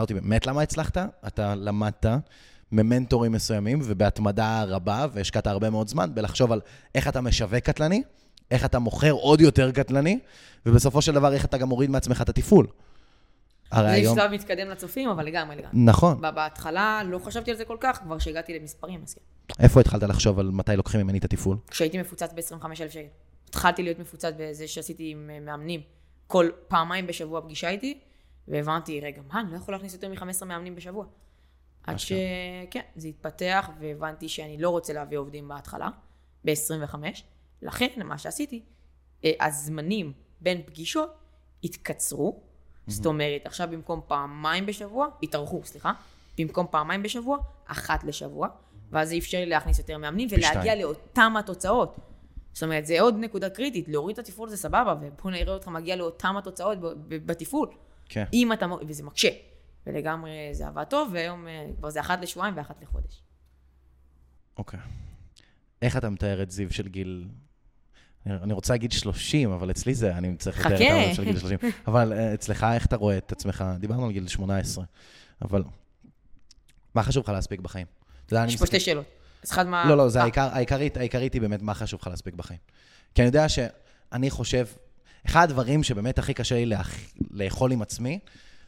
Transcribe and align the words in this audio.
אותי 0.00 0.14
באמת 0.14 0.46
למה 0.46 0.62
הצלחת? 0.62 0.98
אתה 1.26 1.54
למדת 1.54 2.06
ממנטורים 2.72 3.32
מסוימים 3.32 3.80
ובהתמדה 3.84 4.64
רבה, 4.64 5.06
והשקעת 5.12 5.46
הרבה 5.46 5.70
מאוד 5.70 5.88
זמן 5.88 6.14
בלחשוב 6.14 6.52
על 6.52 6.60
איך 6.94 7.08
אתה 7.08 7.20
משווק 7.20 7.54
קטלני, 7.54 8.02
איך 8.50 8.64
אתה 8.64 8.78
מוכר 8.78 9.10
עוד 9.10 9.40
יותר 9.40 9.72
קטלני, 9.72 10.18
ובסופו 10.66 11.02
של 11.02 11.12
דבר 11.12 11.32
איך 11.32 11.44
אתה 11.44 11.58
גם 11.58 11.68
מוריד 11.68 11.90
מעצמך 11.90 12.22
את 12.22 12.28
התפעול. 12.28 12.66
הרי 13.70 13.88
זה 13.88 13.92
היום... 13.94 14.16
שלב 14.16 14.30
מתקדם 14.30 14.68
לצופים, 14.68 15.08
אבל 15.08 15.24
לגמרי, 15.24 15.56
לגמרי. 15.56 15.70
נכון. 15.74 16.20
בהתחלה 16.20 17.02
לא 17.06 17.18
חשבתי 17.18 17.50
על 17.50 17.56
זה 17.56 17.64
כל 17.64 17.76
כך, 17.80 17.98
כבר 17.98 18.18
שהגעתי 18.18 18.58
למספרים, 18.58 19.00
אז 19.02 19.14
כן. 19.48 19.62
איפה 19.62 19.80
התחלת 19.80 20.02
לחשוב 20.02 20.38
על 20.38 20.50
מתי 20.50 20.76
לוקחים 20.76 21.00
ממני 21.00 21.18
את 21.18 21.24
התפעול? 21.24 21.56
כשהייתי 21.68 21.98
מפוצץ 21.98 22.32
ב-25,000 22.34 22.74
שקל. 22.74 23.00
התחלתי 23.48 23.82
להיות 23.82 23.98
מפוצץ 23.98 24.32
בזה 24.38 24.68
שעשיתי 24.68 25.10
עם 25.10 25.30
אה, 25.32 25.40
מאמנים 25.40 25.80
כל 26.26 26.48
פעמיים 26.68 27.06
בשבוע 27.06 27.40
פגישה 27.40 27.68
איתי, 27.68 27.98
והבנתי, 28.48 29.00
רגע, 29.00 29.22
מה, 29.32 29.40
אני 29.40 29.52
לא 29.52 29.56
יכול 29.56 29.74
להכניס 29.74 29.92
יותר 29.92 30.08
מ-15 30.08 30.44
מאמנים 30.44 30.74
בשבוע. 30.74 31.06
עד 31.86 31.98
שכן, 31.98 32.80
זה 32.96 33.08
התפתח, 33.08 33.70
והבנתי 33.80 34.28
שאני 34.28 34.58
לא 34.58 34.70
רוצה 34.70 34.92
להביא 34.92 35.18
עובדים 35.18 35.48
בהתחלה, 35.48 35.88
ב-25. 36.44 36.94
לכן, 37.62 37.88
מה 38.04 38.18
שעשיתי, 38.18 38.62
אה, 39.24 39.30
הזמנים 39.40 40.12
בין 40.40 40.62
פגישות 40.66 41.10
התקצרו. 41.64 42.40
זאת 42.86 43.06
אומרת, 43.06 43.46
עכשיו 43.46 43.68
במקום 43.70 44.00
פעמיים 44.06 44.66
בשבוע, 44.66 45.08
התארכו, 45.22 45.60
סליחה, 45.64 45.92
במקום 46.38 46.66
פעמיים 46.70 47.02
בשבוע, 47.02 47.38
אחת 47.66 48.04
לשבוע, 48.04 48.48
ואז 48.90 49.08
זה 49.08 49.16
אפשר 49.18 49.38
לי 49.38 49.46
להכניס 49.46 49.78
יותר 49.78 49.98
מאמנים 49.98 50.28
ולהגיע 50.30 50.74
לאותם 50.74 51.34
התוצאות. 51.38 51.96
זאת 52.52 52.62
אומרת, 52.62 52.86
זה 52.86 53.00
עוד 53.00 53.14
נקודה 53.18 53.50
קריטית, 53.50 53.88
להוריד 53.88 54.18
את 54.18 54.26
התפעול 54.28 54.48
זה 54.48 54.56
סבבה, 54.56 54.94
ובוא 55.00 55.30
נראה 55.30 55.54
אותך 55.54 55.68
מגיע 55.68 55.96
לאותם 55.96 56.36
התוצאות 56.36 56.78
בתפעול. 57.08 57.68
כן. 58.08 58.24
אם 58.32 58.52
אתה, 58.52 58.66
וזה 58.88 59.02
מקשה. 59.02 59.28
ולגמרי 59.86 60.30
זה 60.52 60.66
עבד 60.66 60.84
טוב, 60.84 61.10
והיום 61.12 61.48
אה, 61.48 61.66
כבר 61.78 61.90
זה 61.90 62.00
אחת 62.00 62.22
לשבועיים 62.22 62.56
ואחת 62.56 62.82
לחודש. 62.82 63.22
אוקיי. 64.56 64.80
איך 65.82 65.96
אתה 65.96 66.10
מתאר 66.10 66.42
את 66.42 66.50
זיו 66.50 66.70
של 66.70 66.88
גיל... 66.88 67.28
אני 68.26 68.52
רוצה 68.52 68.72
להגיד 68.72 68.92
30, 68.92 69.52
אבל 69.52 69.70
אצלי 69.70 69.94
זה, 69.94 70.16
אני 70.16 70.36
צריך 70.36 70.66
לתאר 70.66 70.76
את 70.76 71.10
הזיו 71.10 71.14
של 71.14 71.24
גיל 71.24 71.38
30. 71.38 71.58
אבל 71.86 72.12
אה, 72.12 72.34
אצלך, 72.34 72.66
איך 72.74 72.86
אתה 72.86 72.96
רואה 72.96 73.18
את 73.18 73.32
עצמך? 73.32 73.64
דיברנו 73.78 74.06
על 74.06 74.12
גיל 74.12 74.28
18, 74.28 74.84
אבל 75.42 75.62
מה 76.94 77.02
חשוב 77.02 77.22
לך 77.22 77.28
להספיק 77.28 77.60
בחיים? 77.60 77.86
יש 78.32 78.56
פה 78.56 78.66
שתי 78.66 78.80
שאלות. 78.80 79.06
אז 79.42 79.50
אחד 79.50 79.66
מה... 79.66 79.88
לא, 79.88 79.96
לא, 79.96 80.08
זה 80.08 80.18
אה. 80.18 80.24
העיקר, 80.24 80.48
העיקרית, 80.52 80.96
העיקרית 80.96 81.32
היא 81.32 81.40
באמת 81.40 81.62
מה 81.62 81.74
חשוב 81.74 82.00
לך 82.00 82.06
להספיק 82.06 82.34
בחיים. 82.34 82.60
כי 83.14 83.22
אני 83.22 83.26
יודע 83.26 83.48
שאני 83.48 84.30
חושב, 84.30 84.66
אחד 85.26 85.50
הדברים 85.50 85.82
שבאמת 85.82 86.18
הכי 86.18 86.34
קשה 86.34 86.64
לי 86.64 86.74
לאכול 87.30 87.72
עם 87.72 87.82
עצמי, 87.82 88.18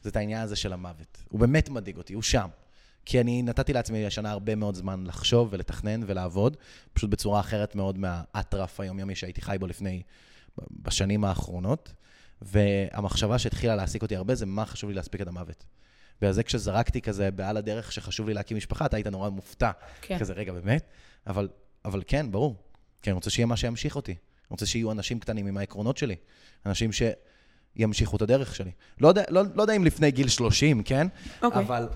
זה 0.03 0.11
את 0.11 0.17
העניין 0.17 0.43
הזה 0.43 0.57
של 0.57 0.73
המוות. 0.73 1.23
הוא 1.29 1.41
באמת 1.41 1.69
מדאיג 1.69 1.97
אותי, 1.97 2.15
הוא 2.15 2.23
שם. 2.23 2.49
כי 3.05 3.21
אני 3.21 3.43
נתתי 3.43 3.73
לעצמי 3.73 4.07
השנה 4.07 4.31
הרבה 4.31 4.55
מאוד 4.55 4.75
זמן 4.75 5.05
לחשוב 5.07 5.49
ולתכנן 5.51 6.01
ולעבוד, 6.07 6.57
פשוט 6.93 7.11
בצורה 7.11 7.41
אחרת 7.41 7.75
מאוד 7.75 7.99
מהאטרף 7.99 8.81
היומיומי 8.81 9.15
שהייתי 9.15 9.43
חי 9.43 9.57
בו 9.61 9.67
לפני, 9.67 10.03
בשנים 10.71 11.25
האחרונות. 11.25 11.93
והמחשבה 12.43 13.39
שהתחילה 13.39 13.77
להעסיק 13.77 14.03
אותי 14.03 14.17
הרבה 14.17 14.35
זה 14.35 14.47
מה 14.47 14.65
חשוב 14.67 14.91
לי 14.91 14.97
להספיק 14.97 15.21
את 15.21 15.29
המוות. 15.29 15.65
ועל 16.23 16.33
זה 16.33 16.43
כשזרקתי 16.43 17.01
כזה 17.01 17.31
בעל 17.31 17.57
הדרך 17.57 17.93
שחשוב 17.93 18.29
לי 18.29 18.35
להקים 18.35 18.57
משפחה, 18.57 18.87
אתה 18.87 18.97
היית 18.97 19.07
נורא 19.07 19.29
מופתע. 19.29 19.71
כן. 20.01 20.19
כזה, 20.19 20.33
רגע, 20.33 20.53
באמת? 20.53 20.87
אבל, 21.27 21.49
אבל 21.85 22.03
כן, 22.07 22.31
ברור. 22.31 22.57
כי 23.03 23.11
אני 23.11 23.15
רוצה 23.15 23.31
שיהיה 23.31 23.47
מה 23.47 23.57
שימשיך 23.57 23.97
אותי. 23.97 24.15
אני 24.47 24.55
רוצה 24.55 24.67
שיהיו 24.67 24.93
אנשים 24.93 25.21
קטנים 25.21 25.47
עם 25.47 25.57
העקרונות 25.57 25.97
שלי. 25.97 26.17
אנשים 26.67 26.91
שימשיכו 26.93 28.17
את 28.17 28.23
הדרך 28.23 28.55
שלי. 28.55 28.71
לא 29.01 29.09
יודע, 29.09 29.23
לא, 29.29 29.43
לא 29.55 29.63
יודע 29.63 29.77
אם 29.77 29.85
לפני 29.85 30.11
גיל 30.11 30.29
30, 30.29 30.83
כן? 30.83 31.07
אוקיי. 31.43 31.63
אבל 31.63 31.89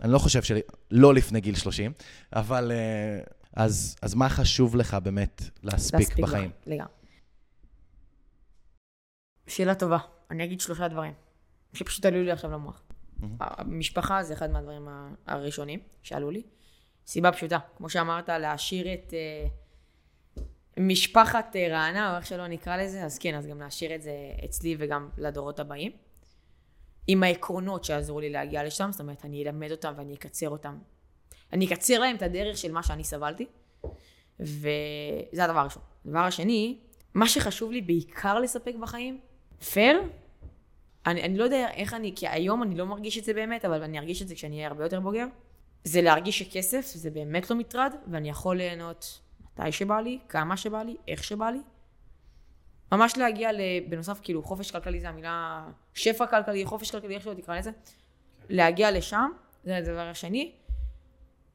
אני 0.00 0.12
לא 0.12 0.18
חושב 0.18 0.42
שלי, 0.42 0.60
לא 0.90 1.14
לפני 1.14 1.40
גיל 1.40 1.54
30, 1.54 1.92
אבל 2.32 2.72
אה, 2.72 3.20
אז, 3.56 3.96
אז 4.02 4.14
מה 4.14 4.28
חשוב 4.28 4.76
לך 4.76 4.94
באמת 4.94 5.42
להספיק, 5.62 6.00
להספיק 6.00 6.18
בחיים? 6.18 6.50
לגמרי. 6.66 6.92
שאלה 9.46 9.74
טובה. 9.74 9.98
אני 10.30 10.44
אגיד 10.44 10.60
שלושה 10.60 10.88
דברים, 10.88 11.12
שפשוט 11.72 12.06
עלו 12.06 12.22
לי 12.22 12.30
עכשיו 12.30 12.50
למוח. 12.50 12.82
המשפחה 13.40 14.22
זה 14.22 14.34
אחד 14.34 14.50
מהדברים 14.50 14.88
הראשונים 15.26 15.80
שעלו 16.02 16.30
לי. 16.30 16.42
סיבה 17.06 17.32
פשוטה, 17.32 17.58
כמו 17.76 17.90
שאמרת, 17.90 18.28
להשאיר 18.28 18.94
את 18.94 19.12
uh, 19.12 19.50
משפחת 20.78 21.56
uh, 21.56 21.72
רענה, 21.72 22.12
או 22.12 22.16
איך 22.16 22.26
שלא 22.26 22.46
נקרא 22.46 22.76
לזה, 22.76 23.04
אז 23.04 23.18
כן, 23.18 23.34
אז 23.34 23.46
גם 23.46 23.60
להשאיר 23.60 23.94
את 23.94 24.02
זה 24.02 24.12
אצלי 24.44 24.76
וגם 24.78 25.08
לדורות 25.18 25.60
הבאים. 25.60 25.92
עם 27.06 27.22
העקרונות 27.22 27.84
שיעזרו 27.84 28.20
לי 28.20 28.30
להגיע 28.30 28.64
לשם, 28.64 28.88
זאת 28.92 29.00
אומרת, 29.00 29.24
אני 29.24 29.44
אלמד 29.44 29.70
אותם 29.70 29.94
ואני 29.96 30.14
אקצר 30.14 30.48
אותם. 30.48 30.78
אני 31.52 31.66
אקצר 31.66 31.98
להם 31.98 32.16
את 32.16 32.22
הדרך 32.22 32.56
של 32.56 32.72
מה 32.72 32.82
שאני 32.82 33.04
סבלתי, 33.04 33.46
וזה 34.40 35.44
הדבר 35.44 35.58
הראשון. 35.58 35.82
הדבר 36.06 36.18
השני, 36.18 36.78
מה 37.14 37.28
שחשוב 37.28 37.72
לי 37.72 37.80
בעיקר 37.80 38.38
לספק 38.40 38.74
בחיים, 38.80 39.20
פייר, 39.72 40.02
אני, 41.06 41.22
אני 41.22 41.38
לא 41.38 41.44
יודע 41.44 41.70
איך 41.70 41.94
אני, 41.94 42.12
כי 42.16 42.28
היום 42.28 42.62
אני 42.62 42.74
לא 42.74 42.86
מרגיש 42.86 43.18
את 43.18 43.24
זה 43.24 43.34
באמת, 43.34 43.64
אבל 43.64 43.82
אני 43.82 43.98
ארגיש 43.98 44.22
את 44.22 44.28
זה 44.28 44.34
כשאני 44.34 44.56
אהיה 44.56 44.68
הרבה 44.68 44.84
יותר 44.84 45.00
בוגר, 45.00 45.26
זה 45.84 46.02
להרגיש 46.02 46.38
שכסף 46.38 46.86
זה 46.86 47.10
באמת 47.10 47.50
לא 47.50 47.56
מטרד, 47.56 47.94
ואני 48.10 48.30
יכול 48.30 48.56
ליהנות 48.56 49.20
מתי 49.58 49.72
שבא 49.72 50.00
לי, 50.00 50.18
כמה 50.28 50.56
שבא 50.56 50.82
לי, 50.82 50.96
איך 51.08 51.24
שבא 51.24 51.50
לי. 51.50 51.60
ממש 52.92 53.16
להגיע, 53.16 53.50
בנוסף, 53.88 54.20
כאילו, 54.22 54.42
חופש 54.42 54.70
כלכלי 54.70 55.00
זה 55.00 55.08
המילה, 55.08 55.66
שפע 55.94 56.26
כלכלי, 56.26 56.64
חופש 56.64 56.90
כלכלי, 56.90 57.14
איך 57.14 57.22
שלא 57.22 57.34
תקרא 57.34 57.58
לזה, 57.58 57.70
להגיע 58.48 58.90
לשם, 58.90 59.30
זה 59.64 59.76
הדבר 59.76 60.08
השני. 60.08 60.52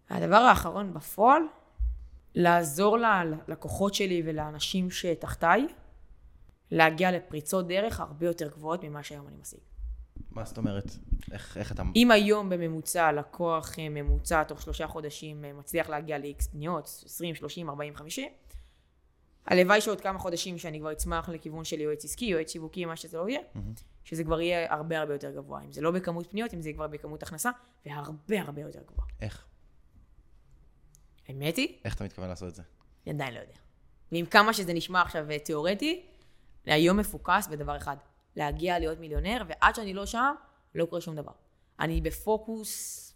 הדבר 0.09 0.35
האחרון 0.35 0.93
בפועל, 0.93 1.41
לעזור 2.35 2.97
ללקוחות 2.97 3.93
שלי 3.93 4.23
ולאנשים 4.25 4.91
שתחתיי, 4.91 5.67
להגיע 6.71 7.11
לפריצות 7.11 7.67
דרך 7.67 7.99
הרבה 7.99 8.25
יותר 8.25 8.47
גבוהות 8.47 8.83
ממה 8.83 9.03
שהיום 9.03 9.27
אני 9.27 9.35
משיג. 9.41 9.59
מה 10.31 10.45
זאת 10.45 10.57
אומרת? 10.57 10.91
איך, 11.31 11.57
איך 11.57 11.71
אתה... 11.71 11.83
אם 11.95 12.11
היום 12.11 12.49
בממוצע 12.49 13.11
לקוח 13.11 13.79
אה, 13.79 13.89
ממוצע 13.89 14.43
תוך 14.43 14.61
שלושה 14.61 14.87
חודשים 14.87 15.45
אה, 15.45 15.53
מצליח 15.53 15.89
להגיע 15.89 16.17
ל-X 16.17 16.51
פניות, 16.51 16.85
20, 17.05 17.35
30, 17.35 17.69
40, 17.69 17.95
50, 17.95 18.29
הלוואי 19.45 19.81
שעוד 19.81 20.01
כמה 20.01 20.19
חודשים 20.19 20.57
שאני 20.57 20.79
כבר 20.79 20.91
אצמח 20.91 21.29
לכיוון 21.29 21.63
של 21.63 21.81
יועץ 21.81 22.05
עסקי, 22.05 22.25
יועץ 22.25 22.51
שיווקי, 22.51 22.85
מה 22.85 22.95
שזה 22.95 23.17
לא 23.17 23.29
יהיה, 23.29 23.39
mm-hmm. 23.39 23.81
שזה 24.03 24.23
כבר 24.23 24.41
יהיה 24.41 24.73
הרבה 24.73 24.99
הרבה 24.99 25.13
יותר 25.13 25.31
גבוה. 25.31 25.61
אם 25.61 25.71
זה 25.71 25.81
לא 25.81 25.91
בכמות 25.91 26.31
פניות, 26.31 26.53
אם 26.53 26.61
זה 26.61 26.73
כבר 26.73 26.87
בכמות 26.87 27.23
הכנסה, 27.23 27.49
והרבה 27.85 28.41
הרבה 28.41 28.61
יותר 28.61 28.79
גבוה. 28.87 29.05
איך? 29.21 29.45
האמת 31.27 31.57
היא? 31.57 31.77
איך 31.85 31.95
אתה 31.95 32.03
מתכוון 32.03 32.29
לעשות 32.29 32.49
את 32.49 32.55
זה? 32.55 32.61
אני 33.05 33.13
עדיין 33.13 33.33
לא 33.33 33.39
יודע. 33.39 33.55
ועם 34.11 34.25
כמה 34.25 34.53
שזה 34.53 34.73
נשמע 34.73 35.01
עכשיו 35.01 35.31
אה, 35.31 35.39
תיאורטי, 35.39 36.05
היום 36.65 36.97
מפוקס 36.97 37.47
בדבר 37.47 37.77
אחד, 37.77 37.97
להגיע 38.35 38.79
להיות 38.79 38.99
מיליונר, 38.99 39.43
ועד 39.47 39.75
שאני 39.75 39.93
לא 39.93 40.05
שם, 40.05 40.33
לא 40.75 40.85
קורה 40.85 41.01
שום 41.01 41.15
דבר. 41.15 41.31
אני 41.79 42.01
בפוקוס 42.01 43.13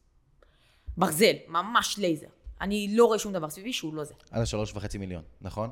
ברזל, 0.98 1.34
ממש 1.48 1.98
לייזר. 1.98 2.28
אני 2.62 2.88
לא 2.92 3.06
רואה 3.06 3.20
שום 3.20 3.34
דבר 3.34 3.50
סביבי 3.50 3.74
שהוא 3.74 3.94
לא 3.94 4.04
זה. 4.04 4.14
עד 4.32 4.42
השלוש 4.42 4.74
וחצי 4.76 4.98
מיליון, 4.98 5.24
נכון? 5.42 5.70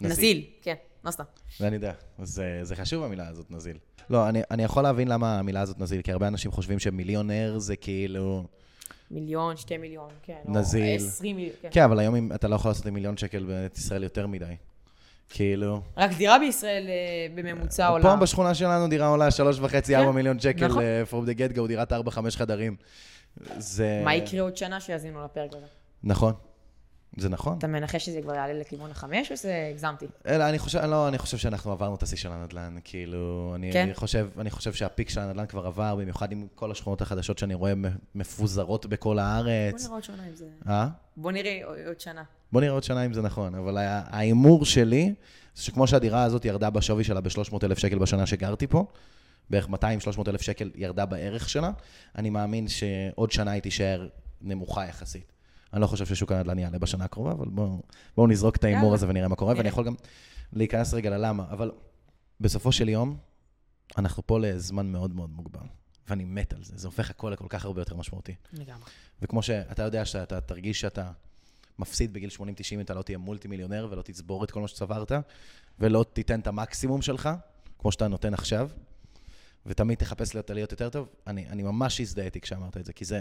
נזיל, 0.00 0.44
כן, 0.62 0.74
לא 1.04 1.10
סתם. 1.10 1.24
זה 1.58 1.68
אני 1.68 1.76
יודע, 1.76 1.92
זה, 2.22 2.60
זה 2.62 2.76
חשוב 2.76 3.04
המילה 3.04 3.28
הזאת, 3.28 3.50
נזיל. 3.50 3.78
לא, 4.10 4.28
אני, 4.28 4.42
אני 4.50 4.62
יכול 4.62 4.82
להבין 4.82 5.08
למה 5.08 5.38
המילה 5.38 5.60
הזאת 5.60 5.78
נזיל, 5.78 6.02
כי 6.02 6.12
הרבה 6.12 6.28
אנשים 6.28 6.50
חושבים 6.50 6.78
שמיליונר 6.78 7.58
זה 7.58 7.76
כאילו... 7.76 8.44
מיליון, 9.10 9.56
שתי 9.56 9.76
מיליון, 9.76 10.10
כן. 10.22 10.40
נזיל. 10.44 10.96
עשרים 10.96 11.36
מיליון, 11.36 11.56
כן. 11.62 11.68
כן, 11.72 11.82
אבל 11.82 11.98
היום 11.98 12.32
אתה 12.32 12.48
לא 12.48 12.54
יכול 12.54 12.70
לעשות 12.70 12.86
עם 12.86 12.94
מיליון 12.94 13.16
שקל 13.16 13.44
במדינת 13.44 13.78
ישראל 13.78 14.02
יותר 14.02 14.26
מדי. 14.26 14.56
כאילו... 15.34 15.80
רק 15.96 16.10
דירה 16.12 16.38
בישראל 16.38 16.86
אה, 16.88 17.26
בממוצע 17.34 17.88
עולה... 17.88 18.04
פה 18.04 18.16
בשכונה 18.16 18.54
שלנו 18.54 18.88
דירה 18.88 19.06
עולה 19.06 19.30
שלוש 19.30 19.58
וחצי, 19.60 19.96
ארבע 19.96 20.08
כן, 20.08 20.14
מיליון 20.14 20.40
שקל, 20.40 20.66
נכון. 20.66 20.82
אה, 20.82 21.02
from 21.10 21.26
the 21.26 21.38
get 21.38 21.56
go, 21.56 21.66
דירת 21.66 21.92
ארבע, 21.92 22.10
חמש 22.10 22.36
חדרים. 22.36 22.76
זה... 23.58 24.00
מה 24.04 24.14
יקרה 24.14 24.40
עוד 24.40 24.56
שנה 24.56 24.80
שיאזינו 24.80 25.24
לפרק 25.24 25.50
הזה? 25.54 25.66
נכון. 26.04 26.32
זה 27.16 27.28
נכון. 27.28 27.58
אתה 27.58 27.66
מנחש 27.66 28.06
שזה 28.06 28.22
כבר 28.22 28.34
יעלה 28.34 28.52
לכיוון 28.52 28.90
החמש, 28.90 29.30
או 29.30 29.36
שזה 29.36 29.68
הגזמתי? 29.70 30.06
אלא, 30.26 30.48
אני 30.48 30.58
חושב, 30.58 30.78
לא, 30.78 31.08
אני 31.08 31.18
חושב 31.18 31.36
שאנחנו 31.36 31.72
עברנו 31.72 31.94
את 31.94 32.02
השיא 32.02 32.16
של 32.16 32.32
הנדל"ן, 32.32 32.76
כאילו, 32.84 33.52
אני, 33.54 33.72
כן? 33.72 33.90
חושב, 33.94 34.28
אני 34.38 34.50
חושב 34.50 34.72
שהפיק 34.72 35.08
של 35.08 35.20
הנדל"ן 35.20 35.46
כבר 35.46 35.66
עבר, 35.66 35.96
במיוחד 35.96 36.32
עם 36.32 36.46
כל 36.54 36.70
השכונות 36.70 37.02
החדשות 37.02 37.38
שאני 37.38 37.54
רואה 37.54 37.72
מפוזרות 38.14 38.86
בכל 38.86 39.18
הארץ. 39.18 39.86
בוא 39.86 39.88
נראה 39.88 39.94
עוד 39.94 40.04
שנה 40.04 40.26
אם 40.28 40.34
זה... 40.34 40.46
אה? 40.68 40.88
בוא 41.16 41.32
נראה 41.32 41.60
עוד 41.86 42.00
שנה. 42.00 42.22
בוא 42.52 42.60
נראה 42.60 42.72
עוד 42.72 42.82
שנה 42.82 43.06
אם 43.06 43.12
זה 43.12 43.22
נכון, 43.22 43.54
אבל 43.54 43.76
ההימור 43.78 44.64
שלי, 44.64 45.14
זה 45.54 45.62
שכמו 45.62 45.86
שהדירה 45.86 46.22
הזאת 46.22 46.44
ירדה 46.44 46.70
בשווי 46.70 47.04
שלה 47.04 47.20
ב-300,000 47.20 47.78
שקל 47.80 47.98
בשנה 47.98 48.26
שגרתי 48.26 48.66
פה, 48.66 48.84
בערך 49.50 49.66
200-300 49.66 49.70
אלף 50.28 50.42
שקל 50.42 50.70
ירדה 50.74 51.06
בערך 51.06 51.48
שלה, 51.48 51.70
אני 52.18 52.30
מאמין 52.30 52.68
שעוד 52.68 53.32
שנה 53.32 53.50
היא 53.50 53.62
תישאר 53.62 54.08
נמוכה 54.40 54.84
יחסית. 54.86 55.32
אני 55.72 55.80
לא 55.80 55.86
חושב 55.86 56.06
ששוק 56.06 56.32
הנדל"ן 56.32 56.58
יעלה 56.58 56.78
בשנה 56.78 57.04
הקרובה, 57.04 57.32
אבל 57.32 57.48
בואו 57.48 57.82
בוא 58.16 58.28
נזרוק 58.28 58.56
את 58.56 58.64
ההימור 58.64 58.94
הזה 58.94 59.08
ונראה 59.08 59.28
מה 59.28 59.36
קורה, 59.36 59.54
ואני 59.56 59.68
יכול 59.68 59.84
גם 59.84 59.94
להיכנס 60.52 60.94
רגע 60.94 61.10
ללמה, 61.10 61.44
אבל 61.50 61.70
בסופו 62.40 62.72
של 62.72 62.88
יום, 62.88 63.16
אנחנו 63.98 64.26
פה 64.26 64.38
לזמן 64.40 64.92
מאוד 64.92 65.14
מאוד 65.14 65.30
מוגבל. 65.30 65.66
ואני 66.08 66.24
מת 66.24 66.52
על 66.52 66.64
זה. 66.64 66.72
זה 66.76 66.88
הופך 66.88 67.10
הכל 67.10 67.30
לכל 67.30 67.46
כך 67.48 67.64
הרבה 67.64 67.80
יותר 67.80 67.96
משמעותי. 67.96 68.34
לגמרי. 68.52 68.84
וכמו 69.22 69.42
שאתה 69.42 69.82
יודע 69.82 70.04
שאתה 70.04 70.40
תרגיש 70.40 70.80
שאתה 70.80 71.12
מפסיד 71.78 72.12
בגיל 72.12 72.30
80-90 72.38 72.42
אם 72.72 72.80
אתה 72.80 72.94
לא 72.94 73.02
תהיה 73.02 73.18
מולטי 73.18 73.48
מיליונר 73.48 73.88
ולא 73.90 74.02
תצבור 74.02 74.44
את 74.44 74.50
כל 74.50 74.60
מה 74.60 74.68
שצברת, 74.68 75.12
ולא 75.78 76.04
תיתן 76.12 76.40
את 76.40 76.46
המקסימום 76.46 77.02
שלך, 77.02 77.28
כמו 77.78 77.92
שאתה 77.92 78.08
נותן 78.08 78.34
עכשיו, 78.34 78.70
ותמיד 79.66 79.98
תחפש 79.98 80.34
להיות, 80.34 80.50
להיות 80.50 80.70
יותר 80.70 80.90
טוב, 80.90 81.08
אני, 81.26 81.48
אני 81.48 81.62
ממש 81.62 82.00
הזדהיתי 82.00 82.40
כשאמרת 82.40 82.76
את 82.76 82.84
זה, 82.84 82.92
כי 82.92 83.04
זה, 83.04 83.20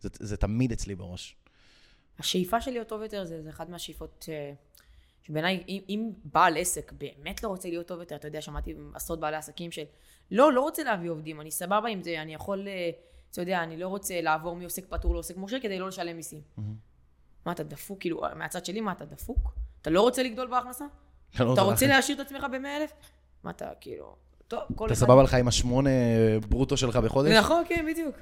זה, 0.00 0.08
זה, 0.18 0.26
זה 0.26 0.36
תמיד 0.36 0.72
אצלי 0.72 0.94
בראש. 0.94 1.36
השאיפה 2.20 2.60
של 2.60 2.70
להיות 2.70 2.88
טוב 2.88 3.02
יותר 3.02 3.24
זה, 3.24 3.42
זה 3.42 3.50
אחת 3.50 3.68
מהשאיפות 3.68 4.24
ש... 4.26 4.30
שבעיניי, 5.22 5.64
אם, 5.68 5.80
אם 5.88 6.10
בעל 6.24 6.56
עסק 6.56 6.92
באמת 6.92 7.42
לא 7.42 7.48
רוצה 7.48 7.68
להיות 7.68 7.86
טוב 7.86 8.00
יותר, 8.00 8.16
אתה 8.16 8.28
יודע, 8.28 8.40
שמעתי 8.40 8.74
עשרות 8.94 9.20
בעלי 9.20 9.36
עסקים 9.36 9.70
של 9.70 9.82
לא, 10.30 10.52
לא 10.52 10.60
רוצה 10.60 10.82
להביא 10.84 11.10
עובדים, 11.10 11.40
אני 11.40 11.50
סבבה 11.50 11.88
עם 11.88 12.02
זה, 12.02 12.22
אני 12.22 12.34
יכול, 12.34 12.68
אה, 12.68 12.90
אתה 13.30 13.40
יודע, 13.40 13.62
אני 13.62 13.76
לא 13.76 13.88
רוצה 13.88 14.20
לעבור 14.20 14.56
מעוסק 14.56 14.86
פטור 14.86 15.14
לעוסק 15.14 15.36
מורשה 15.36 15.60
כדי 15.60 15.78
לא 15.78 15.88
לשלם 15.88 16.16
מיסים. 16.16 16.40
Mm-hmm. 16.40 16.62
מה, 17.46 17.52
אתה 17.52 17.62
דפוק? 17.62 18.00
כאילו, 18.00 18.22
מהצד 18.36 18.64
שלי, 18.64 18.80
מה, 18.80 18.92
אתה 18.92 19.04
דפוק? 19.04 19.54
אתה 19.82 19.90
לא 19.90 20.00
רוצה 20.00 20.22
לגדול 20.22 20.46
בהכנסה? 20.46 20.84
אתה 21.34 21.44
לא 21.44 21.62
רוצה 21.62 21.86
להשאיר 21.86 22.20
את 22.20 22.26
עצמך 22.26 22.46
ב-100,000? 22.52 22.94
מה 23.44 23.50
אתה, 23.50 23.70
כאילו... 23.80 24.16
טוב, 24.48 24.60
כל 24.74 24.86
אתה 24.86 24.94
אחד... 24.94 25.06
סבבה 25.06 25.22
לך 25.22 25.34
עם 25.34 25.48
השמונה 25.48 25.90
ברוטו 26.48 26.76
שלך 26.76 26.96
בחודש? 26.96 27.32
נכון, 27.32 27.62
כן, 27.68 27.86
בדיוק. 27.90 28.16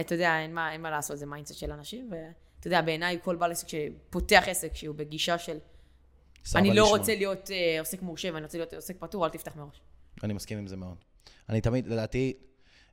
אתה 0.00 0.14
יודע, 0.14 0.38
אין 0.38 0.54
מה, 0.54 0.72
אין 0.72 0.82
מה 0.82 0.90
לעשות, 0.90 1.18
זה 1.18 1.26
mindset 1.26 1.54
של 1.54 1.72
אנשים, 1.72 2.10
ואתה 2.10 2.66
יודע, 2.66 2.82
בעיניי 2.82 3.18
כל 3.22 3.36
בעל 3.36 3.52
עסק 3.52 3.66
שפותח 3.68 4.44
עסק 4.46 4.74
שהוא 4.74 4.94
בגישה 4.94 5.38
של 5.38 5.58
אני 6.54 6.68
לא 6.68 6.74
לשמוע. 6.74 6.98
רוצה 6.98 7.14
להיות 7.14 7.50
אה, 7.50 7.80
עוסק 7.80 8.02
מורשה 8.02 8.28
ואני 8.34 8.44
רוצה 8.44 8.58
להיות 8.58 8.74
עוסק 8.74 8.96
פטור, 8.98 9.24
אל 9.24 9.30
תפתח 9.30 9.56
מראש. 9.56 9.80
אני 10.24 10.32
מסכים 10.32 10.58
עם 10.58 10.66
זה 10.66 10.76
מאוד. 10.76 10.96
אני 11.48 11.60
תמיד, 11.60 11.86
לדעתי, 11.86 12.32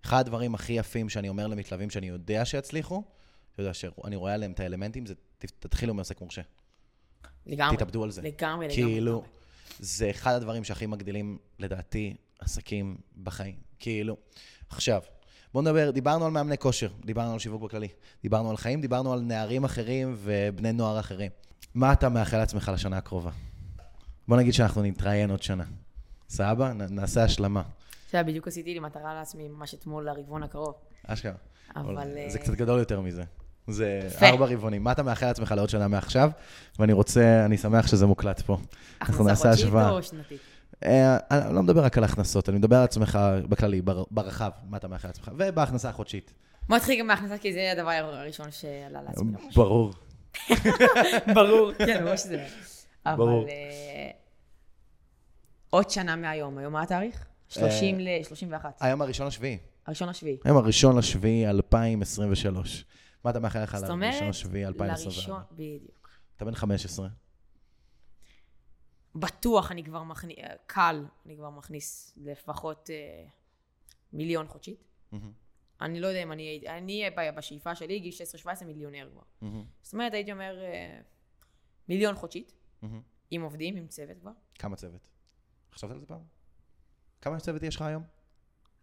אחד 0.06 0.20
הדברים 0.20 0.56
הכי 0.56 0.74
יפים 0.74 1.10
שאני 1.10 1.30
אומר 1.30 1.48
למתלווים 1.48 1.90
שאני 1.90 2.08
יודע 2.08 2.46
שיצליחו, 2.46 3.04
אתה 3.54 3.62
יודע 3.62 3.74
שאני 3.74 4.16
רואה 4.16 4.34
עליהם 4.34 4.52
את 4.52 4.60
האלמנטים, 4.60 5.06
זה 5.06 5.14
תתחילו 5.38 5.94
מעוסק 5.94 6.22
מורשה. 6.22 6.42
לגמרי. 7.46 7.78
תתאבדו 7.78 8.04
על 8.04 8.12
זה. 8.12 8.22
לגמרי, 8.22 8.68
לגמרי. 8.68 8.70
כאילו, 8.70 9.12
לגמרי. 9.12 9.28
זה 9.80 10.10
אחד 10.10 10.34
הדברים 10.34 10.64
שהכי 10.64 10.86
מגדילים, 10.86 11.38
לדעתי, 11.60 12.16
עסקים 12.40 12.98
בחיים. 13.24 13.56
כאילו. 13.80 14.18
עכשיו, 14.70 15.02
בואו 15.54 15.64
נדבר, 15.64 15.92
דיברנו 15.92 16.26
על 16.26 16.32
מאמני 16.32 16.58
כושר, 16.58 16.90
דיברנו 17.06 17.34
על 17.34 17.40
שיווק 17.40 17.62
בכללי, 17.62 17.88
דיברנו 18.24 18.50
על 18.50 18.58
חיים, 18.58 18.82
דיברנו 18.82 19.14
על 19.14 19.20
נערים 19.22 19.64
אחרים 19.64 20.16
ובני 20.18 20.72
נוער 20.74 21.00
אחרים. 21.00 21.32
מה 21.76 21.94
אתה 21.94 22.10
מאחל 22.10 22.38
לעצמך 22.38 22.72
לשנה 22.74 22.98
הקרובה? 22.98 23.32
בוא 24.28 24.38
נגיד 24.38 24.54
שאנחנו 24.54 24.82
נתראיין 24.82 25.30
עוד 25.30 25.44
שנה. 25.44 25.64
נ- 26.74 26.96
נעשה 26.96 27.24
השלמה. 27.24 27.62
אתה 27.62 28.18
יודע, 28.18 28.28
בדיוק 28.30 28.48
עשיתי 28.48 28.74
לי 28.74 28.80
מטרה 28.80 29.14
לעצמי 29.14 29.48
ממש 29.48 29.74
אתמול 29.74 30.06
לרבעון 30.06 30.44
הקרוב. 30.44 30.74
אשכרה. 31.08 31.34
אבל... 31.76 32.08
זה 32.30 32.38
אה, 32.38 32.44
קצת 32.44 32.54
גדול 32.54 32.80
יותר 32.80 33.02
מזה. 33.02 33.24
זה 33.68 34.02
יפה. 34.08 34.26
ארבע 34.30 34.46
רבעונים. 34.46 34.84
מה 34.84 34.92
אתה 34.92 35.04
מאחל 35.04 35.26
לעצמך 35.26 35.52
לעוד 35.52 35.70
שנה 35.70 35.88
מעכשיו? 35.88 36.30
ואני 36.80 36.94
רוצה, 36.94 37.46
אני 37.46 37.58
שמח 37.58 37.88
שזה 37.88 38.06
מוקלט 38.06 38.42
פה. 38.42 38.58
אנחנו 39.02 39.14
הכנסה 39.14 39.24
נעשה 39.30 39.50
חודשית 39.50 39.66
השוואה. 39.66 39.90
או 39.90 40.04
שנתית? 40.04 40.40
אה, 40.86 41.18
אני 41.32 41.56
לא 41.56 41.64
מדבר 41.64 41.84
רק 41.86 41.98
על 41.98 42.04
הכנסות, 42.04 42.50
אני 42.50 42.58
מדבר 42.58 42.76
על 42.76 42.84
עצמך 42.84 43.20
בכללי, 43.50 43.82
בר- 43.82 44.04
ברחב, 44.12 44.50
מה 44.70 44.78
אתה 44.78 44.88
מאחל 44.88 45.08
לעצמך, 45.08 45.32
ובהכנסה 45.38 45.90
החודשית. 45.90 46.34
בוא 46.70 46.78
נתחיל 46.78 47.00
גם 47.00 47.08
מההכנסה, 47.08 47.38
כי 47.38 47.54
זה 47.54 47.72
הדבר 47.72 47.90
הראשון 47.92 48.52
שעלה 48.52 49.02
לעצמי. 49.02 49.32
ברור. 49.56 49.94
ברור, 51.36 51.74
כן, 51.74 52.04
ברור 52.04 52.16
שזה... 52.16 52.48
ברור. 53.16 53.42
אבל 53.42 53.50
אה, 53.50 54.10
עוד 55.70 55.90
שנה 55.90 56.16
מהיום, 56.16 56.58
היום 56.58 56.74
מה 56.74 56.82
התאריך? 56.82 57.26
30 57.50 58.00
ל-31. 58.00 58.66
היום 58.80 59.02
הראשון 59.02 59.28
לשביעי. 59.28 59.58
הראשון 59.88 60.10
לשביעי. 60.10 60.38
היום 60.46 60.58
הראשון 60.58 60.98
לשביעי 60.98 61.48
2023. 61.50 62.86
מה 63.26 63.32
אתה 63.32 63.40
מאחל 63.40 63.64
לך 63.64 63.72
זאת 63.78 63.90
לראשון 63.90 63.92
אומרת, 64.02 64.30
לשביעי 64.30 64.64
לראשון, 64.64 64.82
2024? 64.84 65.42
בדיוק. 65.52 66.10
אתה 66.38 66.46
בן 66.46 66.56
15. 66.56 67.08
בטוח 69.16 69.72
אני 69.72 69.84
כבר 69.84 70.04
מכניס, 70.04 70.38
קל, 70.66 71.06
אני 71.26 71.38
כבר 71.38 71.50
מכניס 71.50 72.18
לפחות 72.18 72.90
אה, 72.90 73.26
מיליון 74.14 74.48
חודשית. 74.48 74.84
אני 75.82 76.00
לא 76.00 76.08
יודע 76.08 76.24
אם 76.24 76.32
אני 76.32 76.64
אני 76.68 77.04
בשאיפה 77.38 77.76
שלי, 77.76 78.00
גיל 78.00 78.14
16-17 78.62 78.66
מיליונר 78.66 79.10
כבר. 79.12 79.22
מהמם, 79.42 79.66
זאת 79.82 79.94
אומרת, 79.94 80.14
הייתי 80.14 80.32
אומר 80.32 80.62
אה, 80.62 81.02
מיליון 81.90 82.16
חודשית, 82.16 82.54
מהמם. 82.82 83.02
עם 83.32 83.42
עובדים, 83.42 83.76
עם 83.76 83.88
צוות 83.88 84.18
כבר. 84.20 84.32
כמה 84.56 84.76
צוות? 84.76 85.02
חשבת 85.74 85.92
על 85.92 86.00
זה 86.00 86.06
פעם? 86.06 86.22
כמה 87.22 87.40
צוות 87.40 87.64
יש 87.64 87.76
לך 87.76 87.82
היום? 87.82 88.04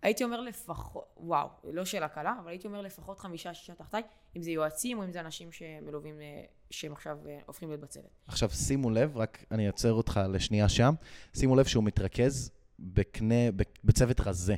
הייתי 0.02 0.24
אומר 0.24 0.40
לפחות, 0.40 1.04
וואו, 1.16 1.48
לא 1.64 1.84
שאלה 1.84 2.08
קלה, 2.08 2.34
אבל 2.40 2.48
הייתי 2.48 2.66
אומר 2.66 2.80
לפחות 2.80 3.18
חמישה, 3.18 3.54
שישה 3.54 3.74
תחתיי, 3.74 4.02
אם 4.36 4.42
זה 4.42 4.50
יועצים 4.50 4.98
או 4.98 5.04
אם 5.04 5.12
זה 5.12 5.20
אנשים 5.20 5.52
שמלווים, 5.52 6.20
אה, 6.20 6.44
שהם 6.70 6.92
עכשיו 6.92 7.18
אה, 7.26 7.38
הופכים 7.46 7.68
להיות 7.68 7.80
בצוות. 7.80 8.10
עכשיו, 8.26 8.50
שימו 8.50 8.90
לב, 8.90 9.16
רק 9.16 9.44
אני 9.50 9.66
אעצר 9.66 9.92
אותך 9.92 10.20
לשנייה 10.28 10.68
שם, 10.68 10.94
שימו 11.34 11.56
לב 11.56 11.64
שהוא 11.64 11.84
מתרכז 11.84 12.50
בקטנה, 12.78 13.50
בצוות 13.84 14.20
רזה. 14.20 14.56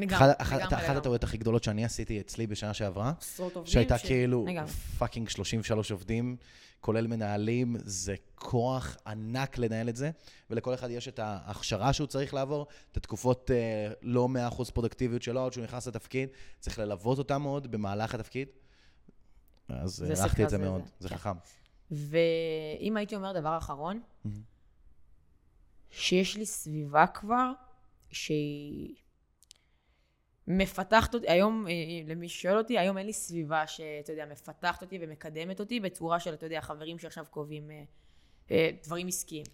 לגמרי, 0.00 0.26
לגמרי, 0.28 0.84
אחת. 0.86 0.96
הטעויות 0.96 1.24
הכי 1.24 1.36
גדולות 1.38 1.64
שאני 1.64 1.84
עשיתי 1.84 2.20
אצלי 2.20 2.46
בשנה 2.46 2.74
שעברה. 2.74 3.12
שהייתה 3.64 3.98
כאילו. 3.98 4.46
fucking 4.98 5.28
33 5.28 5.90
עובדים, 5.92 6.36
כולל 6.80 7.06
מנהלים, 7.06 7.76
זה 7.84 8.14
כוח 8.34 8.96
ענק 9.06 9.58
לנהל 9.58 9.88
את 9.88 9.96
זה, 9.96 10.10
ולכל 10.50 10.74
אחד 10.74 10.90
יש 10.90 11.08
את 11.08 11.18
ההכשרה 11.18 11.92
שהוא 11.92 12.06
צריך 12.06 12.34
לעבור, 12.34 12.66
את 12.92 12.96
התקופות 12.96 13.50
אה, 13.50 13.92
לא 14.02 14.28
100% 14.58 14.70
פרודקטיביות 14.72 15.22
שלו, 15.22 15.46
עד 15.46 15.52
שהוא 15.52 15.64
נכנס 15.64 15.86
לתפקיד, 15.88 16.28
צריך 16.60 16.78
ללוות 16.78 17.18
אותם 17.18 17.42
מאוד 17.42 17.70
במהלך 17.70 18.14
התפקיד. 18.14 18.48
אז 19.68 20.02
הערכתי 20.02 20.44
את 20.44 20.50
זה 20.50 20.56
זה- 20.56 20.62
מאוד, 20.64 20.82
זה- 20.84 20.90
זה 20.98 21.08
כן. 21.08 21.16
חכם. 21.16 21.32
ואם 21.90 22.96
הייתי 22.96 23.16
אומר 23.16 23.40
דבר 23.40 23.58
אחרון. 23.58 24.00
שיש 25.90 26.36
לי 26.36 26.46
סביבה 26.46 27.06
כבר 27.06 27.52
שהיא 28.10 28.94
מפתחת 30.48 31.14
אותי, 31.14 31.30
היום, 31.30 31.66
אה, 31.68 31.72
למי 32.06 32.28
ששואל 32.28 32.58
אותי, 32.58 32.78
היום 32.78 32.98
אין 32.98 33.06
לי 33.06 33.12
סביבה 33.12 33.66
שאתה 33.66 34.12
יודע, 34.12 34.26
מפתחת 34.32 34.82
אותי 34.82 34.98
ומקדמת 35.00 35.60
אותי 35.60 35.80
בצורה 35.80 36.20
של, 36.20 36.34
אתה 36.34 36.46
יודע, 36.46 36.60
חברים 36.60 36.98
שעכשיו 36.98 37.24
קובעים 37.30 37.70
אה, 37.70 37.82
אה, 38.50 38.70
דברים 38.84 39.06
עסקיים. 39.06 39.44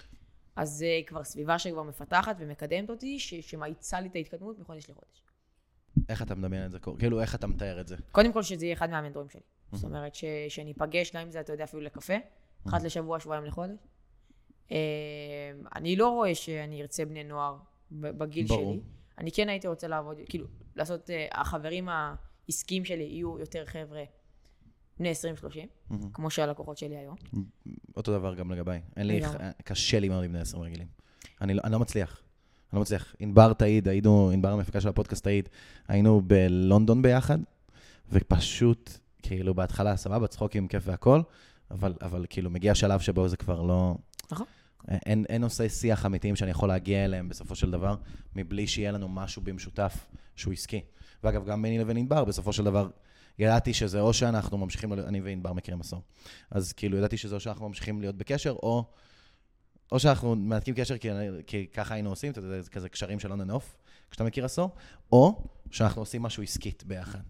אז 0.56 0.70
זה 0.70 0.86
כבר 1.06 1.24
סביבה 1.24 1.58
שכבר 1.58 1.82
מפתחת 1.82 2.36
ומקדמת 2.38 2.90
אותי, 2.90 3.18
ש- 3.18 3.34
שמאיצה 3.34 4.00
לי 4.00 4.08
את 4.08 4.16
ההתקדמות 4.16 4.58
מחודש 4.58 4.90
לחודש. 4.90 5.22
איך 6.08 6.22
אתה 6.22 6.34
מדמיין 6.34 6.66
את 6.66 6.70
זה? 6.70 6.78
כאילו, 6.98 7.20
איך 7.20 7.34
אתה 7.34 7.46
מתאר 7.46 7.80
את 7.80 7.86
זה? 7.88 7.96
קודם 8.12 8.32
כל 8.32 8.42
שזה 8.42 8.64
יהיה 8.66 8.74
אחד 8.74 8.90
מהמנטורים 8.90 9.28
שלי. 9.28 9.40
זאת 9.72 9.84
אומרת, 9.84 10.14
ש, 10.14 10.25
שניפגש 10.49 11.12
גם 11.16 11.22
אם 11.22 11.30
זה, 11.30 11.40
אתה 11.40 11.52
יודע, 11.52 11.64
אפילו 11.64 11.82
לקפה, 11.82 12.14
אחת 12.68 12.82
לשבוע, 12.82 13.20
שבועיים 13.20 13.44
לחודש. 13.44 13.76
אה, 14.72 14.76
אני 15.76 15.96
לא 15.96 16.08
רואה 16.08 16.34
שאני 16.34 16.82
ארצה 16.82 17.04
בני 17.04 17.25
נוער 17.25 17.56
בגיל 17.90 18.46
ברור. 18.46 18.72
שלי. 18.72 18.82
אני 19.18 19.32
כן 19.32 19.49
הייתי 19.49 19.68
רוצה 19.68 19.88
לעבוד, 19.88 20.16
כאילו, 20.28 20.46
לעשות, 20.76 21.11
אה, 21.11 21.26
החברים 21.32 21.88
העסקיים 21.88 22.85
שלי 22.85 23.04
יהיו 23.04 23.38
יותר 23.38 23.64
חבר'ה 23.66 24.04
בני 24.99 25.12
20-30, 25.12 25.68
מהמם. 25.90 26.11
כמו 26.12 26.30
שהלקוחות 26.30 26.78
שלי 26.78 26.96
היום. 26.96 27.16
אותו 27.96 28.12
דבר 28.12 28.35
גם 28.35 28.52
לגביי. 28.52 28.80
אין 28.96 29.06
לי. 29.06 29.20
קשה 29.64 30.00
לי 30.00 30.08
מאוד 30.08 30.25
עם 30.25 30.32
בני 30.32 30.40
20 30.40 30.62
רגילים. 30.62 30.87
אני 31.40 31.54
לא, 31.54 31.61
אני 31.64 31.73
לא 31.73 31.78
מצליח. 31.78 32.20
אני 32.73 32.76
לא 32.76 32.80
מצליח. 32.80 33.14
ענבר 33.18 33.52
תעיד, 33.52 33.88
היינו, 33.88 34.30
ענבר 34.32 34.52
המפיקה 34.52 34.80
של 34.80 34.88
הפודקאסט 34.88 35.25
תעיד, 35.25 35.49
היינו 35.88 36.23
בלונדון 36.26 37.02
ביחד, 37.02 37.38
ופשוט, 38.12 38.90
כאילו, 39.23 39.54
בהתחלה, 39.54 39.96
סבבה, 39.96 40.26
צחוקים, 40.26 40.68
כיף 40.68 40.82
והכל, 40.87 41.20
אבל, 41.70 41.94
אבל 42.02 42.26
כאילו, 42.30 42.50
מגיע 42.50 42.75
שלב 42.75 43.00
שבו 43.00 43.28
זה 43.28 43.37
כבר 43.37 43.62
לא... 43.62 43.96
נכון. 44.30 44.46
אין, 44.88 45.25
אין 45.28 45.40
נושאי 45.40 45.68
שיח 45.68 46.06
אמיתיים 46.06 46.37
שאני 46.37 46.50
יכול 46.50 46.68
להגיע 46.68 47.04
אליהם 47.04 47.28
בסופו 47.28 47.54
של 47.54 47.71
דבר, 47.71 47.97
מבלי 48.37 48.66
שיהיה 48.66 48.92
לנו 48.92 49.09
משהו 49.09 49.42
במשותף 49.42 50.06
שהוא 50.37 50.52
עסקי. 50.52 50.80
ואגב, 51.25 51.47
גם 51.47 51.62
ביני 51.62 51.78
לבין 51.78 51.97
ענבר, 51.97 52.25
בסופו 52.25 52.52
של 52.52 52.64
דבר, 52.64 52.88
ידעתי 53.38 53.75
שזה 53.75 54.00
או 54.00 54.12
שאנחנו 54.12 54.59
ממשיכים, 54.59 54.92
אני 54.92 55.21
וענבר 55.21 55.52
מכירים 55.52 55.80
עשור. 55.80 56.02
אז 56.50 56.73
כאילו, 56.73 56.99
ידעתי 56.99 57.16
שזה 57.16 57.35
או 57.35 57.40
שאנחנו 57.40 57.68
ממשיכים 57.68 58.00
להיות 58.00 58.16
בקשר, 58.16 58.50
או, 58.50 58.85
או 59.92 59.99
שאנחנו 59.99 60.37
מנתקים 60.37 60.75
קשר 60.75 60.99
כי, 60.99 61.09
כי 61.47 61.66
ככה 61.66 61.95
היינו 61.95 62.11
עושים, 62.11 62.33
אתה 62.33 62.40
יודע, 62.40 62.62
זה 62.62 62.71
כזה 62.71 62.88
קשרים 62.88 63.21
של 63.21 63.33
and 63.33 63.50
off, 63.50 63.64
כשאתה 64.11 64.25
מכיר 64.25 64.45
עשור, 64.45 64.71
או 65.12 65.42
שאנחנו 65.71 66.02
עושים 66.02 66.23
משהו 66.23 66.42
עסקית 66.42 66.85
ביחד. 66.85 67.21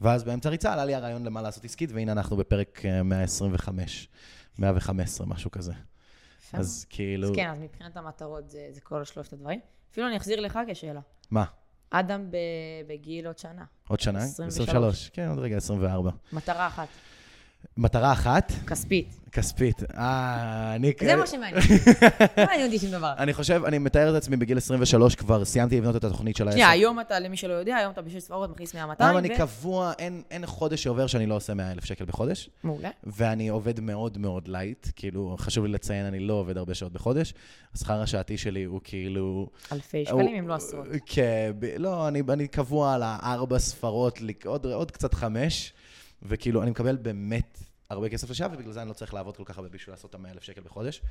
ואז 0.00 0.24
באמצע 0.24 0.48
ריצה 0.48 0.72
עלה 0.72 0.84
לי 0.84 0.94
הרעיון 0.94 1.24
למה 1.24 1.42
לעשות 1.42 1.64
עסקית, 1.64 1.92
והנה 1.92 2.12
אנחנו 2.12 2.36
בפרק 2.36 2.82
אה, 2.84 3.02
125, 3.02 4.08
115, 4.58 5.26
משהו 5.26 5.50
כזה. 5.50 5.72
יפה. 6.48 6.58
אז 6.58 6.86
כאילו... 6.90 7.28
אז 7.28 7.34
כן, 7.36 7.50
אז 7.50 7.58
מבחינת 7.58 7.96
המטרות 7.96 8.50
זה, 8.50 8.68
זה 8.70 8.80
כל 8.80 9.04
שלושת 9.04 9.32
הדברים. 9.32 9.60
אפילו 9.92 10.06
אני 10.08 10.16
אחזיר 10.16 10.40
לך 10.40 10.58
כשאלה. 10.68 11.00
מה? 11.30 11.44
אדם 11.90 12.30
בגיל 12.86 13.26
עוד 13.26 13.38
שנה. 13.38 13.64
עוד 13.88 14.00
שנה? 14.00 14.18
23. 14.18 14.68
23. 14.68 15.10
כן, 15.10 15.28
עוד 15.28 15.38
רגע 15.38 15.56
24. 15.56 16.10
מטרה 16.32 16.66
אחת. 16.66 16.88
מטרה 17.76 18.12
אחת, 18.12 18.52
כספית. 18.66 19.26
כספית. 19.36 19.82
אה, 19.96 20.74
אני... 20.74 20.92
זה 21.00 21.16
מה 21.16 21.26
שמעניין. 21.26 21.62
לא 22.38 22.44
מעניין 22.44 22.66
אותי 22.66 22.78
שום 22.78 22.90
דבר. 22.90 23.14
אני 23.18 23.34
חושב, 23.34 23.62
אני 23.64 23.78
מתאר 23.78 24.10
את 24.10 24.14
עצמי 24.22 24.36
בגיל 24.36 24.56
23 24.56 25.14
כבר 25.14 25.44
סיימתי 25.44 25.76
לבנות 25.76 25.96
את 25.96 26.04
התוכנית 26.04 26.36
של 26.36 26.48
העסק. 26.48 26.56
שנייה, 26.56 26.70
היום 26.70 27.00
אתה, 27.00 27.20
למי 27.20 27.36
שלא 27.36 27.52
יודע, 27.52 27.76
היום 27.76 27.92
אתה 27.92 28.02
בשש 28.02 28.18
ספרות 28.18 28.50
מכניס 28.50 28.74
100-200. 28.74 28.76
היום 28.98 29.16
אני 29.16 29.36
קבוע, 29.36 29.92
אין, 29.98 30.46
חודש 30.46 30.82
שעובר 30.82 31.06
שאני 31.06 31.26
לא 31.26 31.34
עושה 31.34 31.54
100 31.54 31.72
אלף 31.72 31.84
שקל 31.84 32.04
בחודש, 32.04 32.50
מעולה. 32.64 32.90
ואני 33.04 33.48
עובד 33.48 33.80
מאוד 33.80 34.18
מאוד 34.18 34.48
light, 34.48 34.86
כאילו, 34.96 35.36
חשוב 35.38 35.66
לי 35.66 35.72
לציין, 35.72 36.06
אני 36.06 36.20
לא 36.20 36.34
עובד 36.34 36.56
הרבה 36.58 36.74
שעות 36.74 36.92
בחודש. 36.92 37.34
השכר 37.74 38.02
השעתי 38.02 38.38
שלי 38.38 38.64
הוא 38.64 38.80
כאילו... 38.84 39.48
אלפי 39.72 40.04
שקלים, 40.04 40.34
אם 40.34 40.48
לא 40.48 40.54
עשרות. 40.54 40.86
כן, 41.06 41.52
לא, 41.78 42.08
אני, 42.08 42.48
קבוע 42.48 42.94
על 42.94 43.02
הארבע 43.04 43.58
ספרות, 43.58 44.18
עוד 44.44 44.90
קצת 44.90 45.14
חמש, 45.14 45.72
וכאילו, 46.22 46.62
אני 46.62 46.70
מקבל 46.70 46.96
באמת 46.96 47.58
הרבה 47.90 48.08
כסף 48.08 48.30
לשעה, 48.30 48.48
ובגלל 48.52 48.72
זה 48.72 48.82
אני 48.82 48.88
לא 48.88 48.94
צריך 48.94 49.14
לעבוד 49.14 49.36
כל 49.36 49.44
כך 49.46 49.58
הרבה 49.58 49.70
בשביל 49.70 49.92
לעשות 49.92 50.10
את 50.10 50.14
ה-100 50.14 50.30
אלף 50.30 50.42
שקל 50.42 50.60
בחודש. 50.60 51.02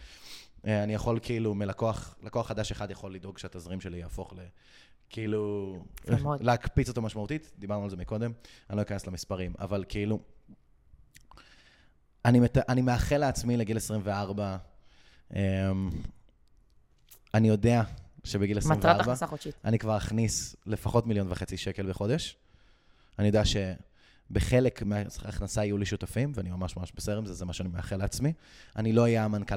אה, 0.68 0.84
אני 0.84 0.94
יכול 0.94 1.20
כאילו, 1.22 1.56
מלקוח, 1.56 2.16
לקוח 2.24 2.48
חדש 2.48 2.72
אחד 2.72 2.92
יכול 2.92 3.16
לדאוג 3.16 3.38
שהתזרים 3.38 3.82
שלי 3.82 3.98
יהפוך 3.98 4.34
ל... 4.34 4.40
כאילו. 5.10 5.76
להקפיץ 6.40 6.90
אותו 6.90 7.02
משמעותית, 7.02 7.54
דיברנו 7.60 7.84
על 7.84 7.90
זה 7.90 7.96
מקודם, 7.96 8.32
אני 8.70 8.78
לא 8.78 8.82
אכנס 8.82 9.08
למספרים, 9.08 9.54
אבל 9.60 9.84
כאילו, 9.90 10.20
אני, 12.26 12.40
מת... 12.40 12.58
אני 12.70 12.82
מאחל 12.82 13.18
לעצמי 13.18 13.58
לגיל 13.58 13.78
24, 13.78 14.58
אמ, 15.34 15.40
אני 17.34 17.48
יודע 17.48 17.84
שבגיל 18.24 18.58
24, 18.58 18.94
מטרת 18.94 19.02
הכנסה 19.02 19.28
חודשית. 19.28 19.56
אני 19.66 19.80
כבר 19.80 19.98
אכניס 19.98 20.56
לפחות 20.66 21.08
מיליון 21.08 21.28
וחצי 21.32 21.58
שקל 21.58 21.90
בחודש. 21.90 22.38
אני 23.20 23.28
יודע 23.28 23.46
שבחלק 24.30 24.84
מההכנסה 24.84 25.66
יהיו 25.66 25.78
לי 25.78 25.86
שותפים, 25.86 26.32
ואני 26.36 26.50
ממש 26.50 26.78
ממש 26.78 26.92
בסדר 26.96 27.18
עם 27.18 27.26
זה, 27.26 27.34
זה 27.34 27.46
מה 27.46 27.54
שאני 27.54 27.70
מאחל 27.70 27.96
לעצמי. 27.96 28.34
אני 28.76 28.94
לא 28.94 29.02
אהיה 29.02 29.26
המנכ"ל 29.26 29.54